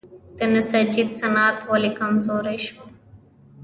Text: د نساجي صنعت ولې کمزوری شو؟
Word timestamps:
د 0.37 0.39
نساجي 0.53 1.03
صنعت 1.19 1.57
ولې 1.69 1.91
کمزوری 1.99 2.57
شو؟ 2.65 2.79